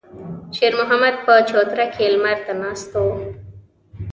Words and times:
شېرمحمد 0.55 1.15
په 1.25 1.33
چوتره 1.49 1.85
کې 1.93 2.03
لمر 2.13 2.37
ته 2.45 2.53
ناست 2.61 2.91
و. 3.03 3.05